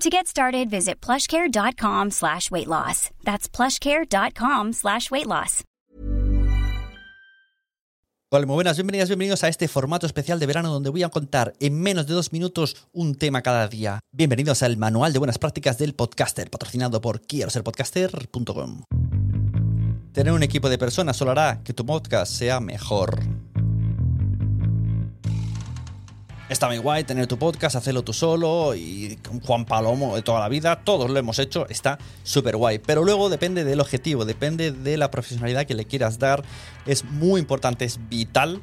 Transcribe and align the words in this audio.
To 0.00 0.08
get 0.08 0.26
started, 0.26 0.70
visit 0.70 0.98
plushcare.com 1.02 2.10
slash 2.10 2.50
weight 2.50 2.66
loss. 2.66 3.10
That's 3.22 3.46
plushcare.com 3.50 4.72
slash 4.72 5.10
weight 5.10 5.26
loss. 5.26 5.62
Muy 8.32 8.44
buenas, 8.46 8.78
bienvenidas, 8.78 9.08
bienvenidos 9.10 9.44
a 9.44 9.48
este 9.48 9.68
formato 9.68 10.06
especial 10.06 10.38
de 10.38 10.46
verano 10.46 10.72
donde 10.72 10.88
voy 10.88 11.02
a 11.02 11.10
contar 11.10 11.52
en 11.60 11.78
menos 11.78 12.06
de 12.06 12.14
dos 12.14 12.32
minutos 12.32 12.76
un 12.92 13.14
tema 13.16 13.42
cada 13.42 13.68
día. 13.68 14.00
Bienvenidos 14.10 14.62
al 14.62 14.78
Manual 14.78 15.12
de 15.12 15.18
Buenas 15.18 15.36
Prácticas 15.36 15.76
del 15.76 15.94
Podcaster, 15.94 16.48
patrocinado 16.48 17.02
por 17.02 17.20
quiero 17.20 17.50
ser 17.50 17.62
podcaster.com. 17.62 18.84
Tener 20.12 20.32
un 20.32 20.42
equipo 20.42 20.70
de 20.70 20.78
personas 20.78 21.16
solo 21.16 21.32
hará 21.32 21.60
que 21.62 21.74
tu 21.74 21.84
podcast 21.84 22.32
sea 22.32 22.58
mejor. 22.60 23.20
Está 26.50 26.66
muy 26.66 26.78
guay 26.78 27.04
tener 27.04 27.28
tu 27.28 27.38
podcast, 27.38 27.76
hacerlo 27.76 28.02
tú 28.02 28.12
solo 28.12 28.74
y 28.74 29.16
con 29.24 29.38
Juan 29.38 29.64
Palomo 29.64 30.16
de 30.16 30.22
toda 30.22 30.40
la 30.40 30.48
vida, 30.48 30.82
todos 30.82 31.08
lo 31.08 31.16
hemos 31.16 31.38
hecho, 31.38 31.68
está 31.68 31.96
súper 32.24 32.56
guay. 32.56 32.80
Pero 32.80 33.04
luego 33.04 33.28
depende 33.28 33.62
del 33.62 33.78
objetivo, 33.78 34.24
depende 34.24 34.72
de 34.72 34.96
la 34.96 35.12
profesionalidad 35.12 35.64
que 35.64 35.74
le 35.74 35.84
quieras 35.84 36.18
dar. 36.18 36.42
Es 36.86 37.04
muy 37.04 37.38
importante, 37.40 37.84
es 37.84 38.00
vital 38.08 38.60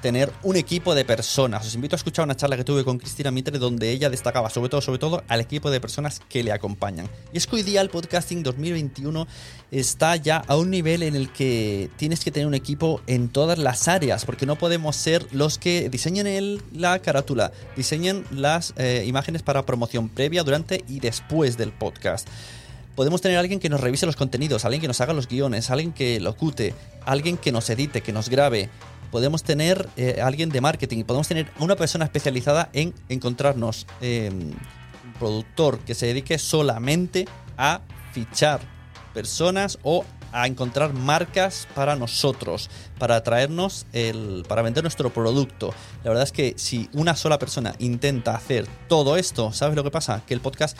tener 0.00 0.32
un 0.42 0.56
equipo 0.56 0.94
de 0.94 1.04
personas. 1.04 1.66
Os 1.66 1.74
invito 1.74 1.94
a 1.94 1.98
escuchar 1.98 2.24
una 2.24 2.36
charla 2.36 2.56
que 2.56 2.64
tuve 2.64 2.84
con 2.84 2.98
Cristina 2.98 3.30
Mitre 3.30 3.58
donde 3.58 3.90
ella 3.90 4.10
destacaba 4.10 4.50
sobre 4.50 4.68
todo, 4.68 4.80
sobre 4.80 4.98
todo 4.98 5.22
al 5.28 5.40
equipo 5.40 5.70
de 5.70 5.80
personas 5.80 6.20
que 6.28 6.42
le 6.42 6.52
acompañan. 6.52 7.08
Y 7.32 7.38
es 7.38 7.46
que 7.46 7.56
hoy 7.56 7.62
día 7.62 7.80
el 7.80 7.90
podcasting 7.90 8.42
2021 8.42 9.26
está 9.70 10.16
ya 10.16 10.38
a 10.46 10.56
un 10.56 10.70
nivel 10.70 11.02
en 11.02 11.14
el 11.14 11.32
que 11.32 11.90
tienes 11.96 12.24
que 12.24 12.30
tener 12.30 12.46
un 12.46 12.54
equipo 12.54 13.00
en 13.06 13.28
todas 13.28 13.58
las 13.58 13.88
áreas, 13.88 14.24
porque 14.24 14.46
no 14.46 14.56
podemos 14.56 14.96
ser 14.96 15.26
los 15.32 15.58
que 15.58 15.88
diseñen 15.88 16.62
la 16.72 16.98
carátula, 17.00 17.52
diseñen 17.76 18.24
las 18.30 18.74
eh, 18.76 19.04
imágenes 19.06 19.42
para 19.42 19.64
promoción 19.66 20.08
previa, 20.08 20.42
durante 20.42 20.84
y 20.88 21.00
después 21.00 21.56
del 21.56 21.72
podcast 21.72 22.28
podemos 22.94 23.22
tener 23.22 23.38
alguien 23.38 23.60
que 23.60 23.70
nos 23.70 23.80
revise 23.80 24.04
los 24.04 24.16
contenidos, 24.16 24.66
alguien 24.66 24.82
que 24.82 24.88
nos 24.88 25.00
haga 25.00 25.14
los 25.14 25.26
guiones, 25.26 25.70
alguien 25.70 25.92
que 25.92 26.20
locute, 26.20 26.74
alguien 27.06 27.38
que 27.38 27.50
nos 27.50 27.70
edite, 27.70 28.02
que 28.02 28.12
nos 28.12 28.28
grabe, 28.28 28.68
podemos 29.10 29.42
tener 29.42 29.88
eh, 29.96 30.20
alguien 30.22 30.50
de 30.50 30.60
marketing, 30.60 31.04
podemos 31.04 31.28
tener 31.28 31.50
una 31.58 31.76
persona 31.76 32.04
especializada 32.04 32.70
en 32.72 32.94
encontrarnos 33.08 33.86
eh, 34.00 34.30
un 34.32 35.12
productor 35.18 35.78
que 35.80 35.94
se 35.94 36.06
dedique 36.06 36.38
solamente 36.38 37.26
a 37.56 37.80
fichar 38.12 38.60
personas 39.12 39.78
o 39.82 40.04
a 40.32 40.46
encontrar 40.46 40.92
marcas 40.92 41.66
para 41.74 41.96
nosotros, 41.96 42.70
para 42.98 43.22
traernos 43.22 43.86
el, 43.92 44.44
para 44.48 44.62
vender 44.62 44.84
nuestro 44.84 45.12
producto. 45.12 45.74
La 46.04 46.10
verdad 46.10 46.24
es 46.24 46.32
que 46.32 46.54
si 46.56 46.88
una 46.92 47.16
sola 47.16 47.38
persona 47.38 47.74
intenta 47.78 48.34
hacer 48.34 48.66
todo 48.88 49.16
esto, 49.16 49.52
¿sabes 49.52 49.76
lo 49.76 49.84
que 49.84 49.90
pasa? 49.90 50.22
Que 50.26 50.34
el 50.34 50.40
podcast 50.40 50.78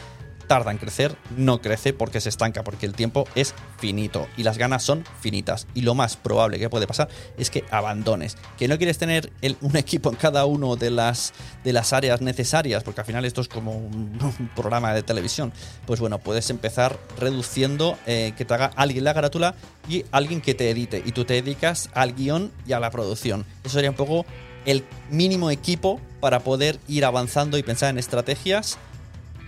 tarda 0.50 0.72
en 0.72 0.78
crecer, 0.78 1.14
no 1.36 1.60
crece 1.60 1.92
porque 1.92 2.20
se 2.20 2.28
estanca, 2.28 2.64
porque 2.64 2.84
el 2.84 2.92
tiempo 2.92 3.24
es 3.36 3.54
finito 3.78 4.26
y 4.36 4.42
las 4.42 4.58
ganas 4.58 4.82
son 4.82 5.04
finitas. 5.20 5.68
Y 5.74 5.82
lo 5.82 5.94
más 5.94 6.16
probable 6.16 6.58
que 6.58 6.68
puede 6.68 6.88
pasar 6.88 7.08
es 7.38 7.50
que 7.50 7.62
abandones, 7.70 8.36
que 8.58 8.66
no 8.66 8.76
quieres 8.76 8.98
tener 8.98 9.30
un 9.60 9.76
equipo 9.76 10.10
en 10.10 10.16
cada 10.16 10.46
uno 10.46 10.74
de 10.74 10.90
las, 10.90 11.34
de 11.62 11.72
las 11.72 11.92
áreas 11.92 12.20
necesarias, 12.20 12.82
porque 12.82 13.00
al 13.00 13.06
final 13.06 13.24
esto 13.24 13.42
es 13.42 13.46
como 13.46 13.76
un, 13.76 14.50
programa 14.56 14.92
de 14.92 15.04
televisión. 15.04 15.52
Pues 15.86 16.00
bueno, 16.00 16.18
puedes 16.18 16.50
empezar 16.50 16.98
reduciendo 17.16 17.96
eh, 18.06 18.32
que 18.36 18.44
te 18.44 18.52
haga 18.52 18.72
alguien 18.74 19.04
la 19.04 19.14
carátula 19.14 19.54
y 19.88 20.04
alguien 20.10 20.40
que 20.40 20.54
te 20.54 20.68
edite. 20.68 21.00
Y 21.06 21.12
tú 21.12 21.24
te 21.24 21.34
dedicas 21.34 21.90
al 21.94 22.16
guion 22.16 22.50
y 22.66 22.72
a 22.72 22.80
la 22.80 22.90
producción. 22.90 23.46
Eso 23.62 23.74
sería 23.74 23.90
un 23.90 23.96
poco 23.96 24.26
el 24.64 24.84
mínimo 25.10 25.52
equipo 25.52 26.00
para 26.18 26.40
poder 26.40 26.80
ir 26.88 27.04
avanzando 27.04 27.56
y 27.56 27.62
pensar 27.62 27.90
en 27.90 27.98
estrategias 27.98 28.78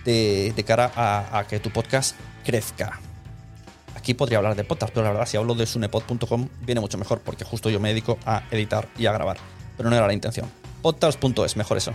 de, 0.04 0.64
cara 0.66 0.92
a, 0.94 1.44
que 1.48 1.60
tu 1.60 1.70
podcast 1.70 2.16
crezca. 2.44 3.00
Aquí 3.97 4.15
podría 4.15 4.38
hablar 4.38 4.56
de 4.56 4.65
podcast, 4.65 4.92
pero 4.92 5.04
la 5.04 5.12
verdad 5.12 5.27
si 5.27 5.36
hablo 5.36 5.54
de 5.54 5.66
sunepod.com 5.66 6.48
viene 6.62 6.80
mucho 6.80 6.98
mejor 6.98 7.21
porque 7.21 7.44
justo 7.44 7.71
yo 7.71 7.78
me 7.78 7.91
dedico 7.91 8.18
a 8.27 8.42
editar 8.50 8.88
y 8.98 9.06
a 9.06 9.12
grabar. 9.12 9.36
Pero 9.77 9.91
no 9.91 9.97
era 9.97 10.06
la 10.06 10.12
intención. 10.12 10.50
Podcast.es, 10.82 11.56
mejor 11.56 11.77
eso. 11.77 11.94